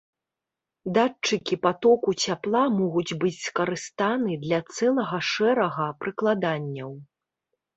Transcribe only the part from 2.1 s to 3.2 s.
цяпла могуць